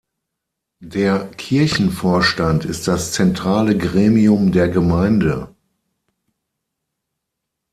[0.83, 5.53] Der Kirchenvorstand ist das zentrale Gremium der Gemeinde.